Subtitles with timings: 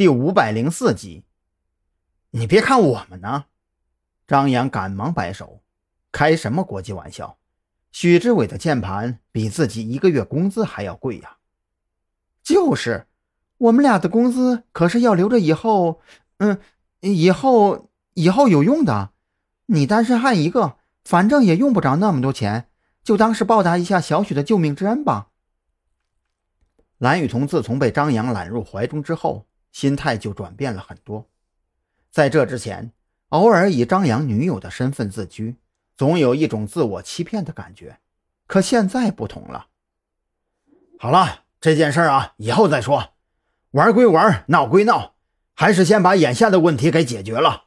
[0.00, 1.24] 第五百零四集。
[2.30, 3.44] 你别看我们呢，
[4.26, 5.60] 张扬赶忙摆手，
[6.10, 7.36] 开什么国际玩笑？
[7.92, 11.36] 许志伟的键盘比自己一个月工资还要贵呀。
[12.42, 13.08] 就是，
[13.58, 16.00] 我们俩的工资可是要留着以后，
[16.38, 16.58] 嗯，
[17.00, 19.10] 以后以后有用的。
[19.66, 22.70] 你单身汉一个，反正也用不着那么多钱，
[23.04, 25.28] 就当是报答一下小许的救命之恩吧。
[26.96, 31.28] 蓝雨桐自从被张扬揽入怀中之后，心态就转变了很多。
[32.10, 32.92] 在这之前，
[33.28, 35.56] 偶尔以张扬女友的身份自居，
[35.96, 37.98] 总有一种自我欺骗的感觉。
[38.46, 39.68] 可现在不同了。
[40.98, 43.10] 好了，这件事啊，以后再说。
[43.70, 45.14] 玩归玩，闹归闹，
[45.54, 47.66] 还是先把眼下的问题给解决了。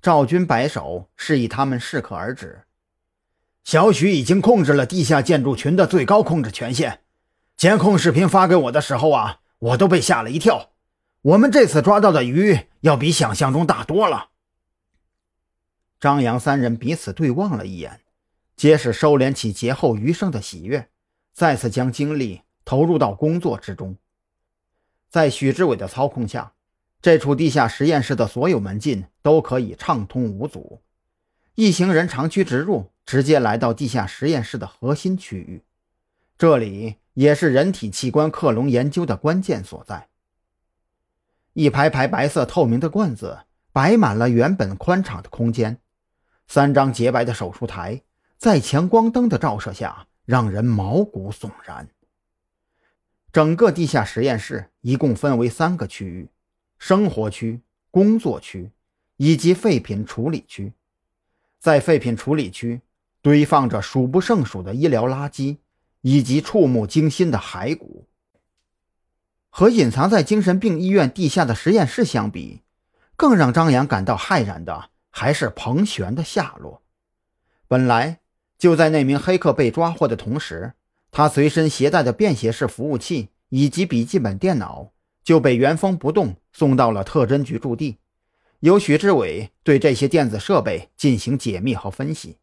[0.00, 2.62] 赵军摆手，示意他们适可而止。
[3.64, 7.00] 小许已经控制了地下建筑群的最高控制权限。
[7.56, 10.73] 监控视频发给我的时候啊，我都被吓了一跳。
[11.24, 14.28] 我们这次抓到的鱼要比想象中大多了。
[15.98, 18.02] 张扬三人彼此对望了一眼，
[18.54, 20.90] 皆是收敛起劫后余生的喜悦，
[21.32, 23.96] 再次将精力投入到工作之中。
[25.08, 26.52] 在许志伟的操控下，
[27.00, 30.82] 这处地下实验室的所有门禁都可以畅通无阻，
[31.54, 35.62] 一行人长驱直入，直接来到地下实验室的核心区域。
[36.36, 40.10] 这里也是人体器官克隆研究的关键所在。
[41.54, 43.38] 一排排白色透明的罐子
[43.72, 45.78] 摆满了原本宽敞的空间，
[46.48, 48.02] 三张洁白的手术台
[48.36, 51.88] 在强光灯的照射下让人毛骨悚然。
[53.32, 56.28] 整个地下实验室一共分为三个区域：
[56.78, 58.70] 生活区、工作区
[59.16, 60.72] 以及废品处理区。
[61.60, 62.80] 在废品处理区，
[63.22, 65.58] 堆放着数不胜数的医疗垃圾
[66.00, 68.06] 以及触目惊心的骸骨。
[69.56, 72.62] 和隐藏在精神病医院地下的实验室相比，
[73.14, 76.82] 更让张扬感到骇然的还是彭璇的下落。
[77.68, 78.18] 本来
[78.58, 80.72] 就在那名黑客被抓获的同时，
[81.12, 84.90] 他随身携带的便携式服务器以及笔记本电脑
[85.22, 87.98] 就被原封不动送到了特侦局驻地，
[88.58, 92.38] 由许志伟对这些电子设备进行解密和分析。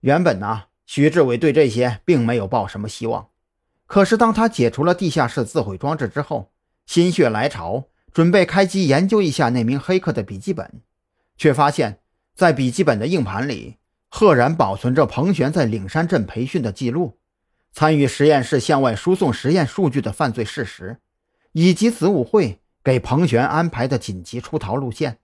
[0.00, 3.28] 原本呢，许志伟对这些并没有抱什么希望。
[3.92, 6.50] 可是，当他解除了地下室自毁装置之后，
[6.86, 10.80] 心血来潮，准备开机研究一下那名黑客的笔记本，
[11.36, 11.98] 却发现，
[12.34, 13.76] 在笔记本的硬盘里，
[14.08, 17.18] 赫然保存着彭璇在岭山镇培训的记录，
[17.74, 20.96] 参与实验室向外输送实验数据的犯罪事实，
[21.52, 25.18] 以及子午会给彭璇安排的紧急出逃路线。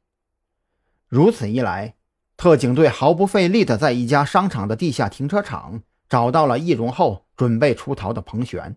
[1.09, 1.95] 如此一来，
[2.37, 5.81] 特警队毫不费力地在一家商场的地下停车场。
[6.09, 8.77] 找到了易容后，准备出逃的彭璇。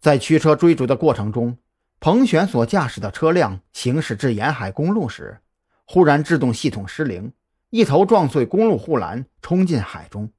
[0.00, 1.58] 在驱车追逐的过程中，
[2.00, 5.40] 彭璇所驾驶的车辆行驶至沿海公路时，
[5.86, 7.32] 忽然制动系统失灵，
[7.68, 10.30] 一头撞碎公路护栏，冲进海中。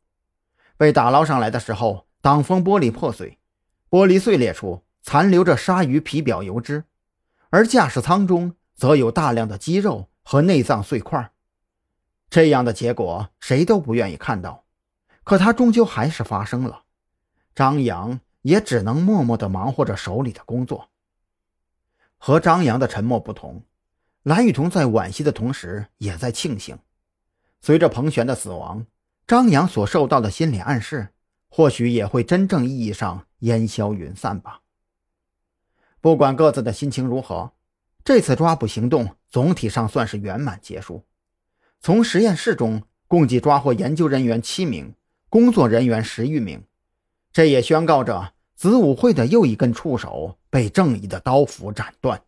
[0.78, 3.38] 被打捞上来的时候，挡风玻璃破碎，
[3.90, 6.86] 玻璃碎裂处残留着鲨鱼皮表油脂，
[7.52, 11.32] 而驾驶舱中则有大量的肌肉和内脏碎块。
[12.30, 14.64] 这样的结果，谁都不愿意看到。
[15.32, 16.84] 可他终究还是发生了，
[17.56, 20.90] 张扬也只能默默地忙活着手里的工作。
[22.18, 23.64] 和张扬的沉默不同，
[24.24, 26.78] 蓝雨桐在惋惜的同时也在庆幸。
[27.62, 28.86] 随着彭璇的死亡，
[29.26, 31.14] 张扬所受到的心理暗示，
[31.48, 34.60] 或许也会真正意义上烟消云散吧。
[36.02, 37.54] 不管各自的心情如何，
[38.04, 41.06] 这次抓捕行动总体上算是圆满结束。
[41.80, 44.94] 从实验室中共计抓获研究人员七名。
[45.32, 46.62] 工作人员十余名，
[47.32, 52.22] 这也宣告着子午会的又一根触手被正义的刀斧斩断。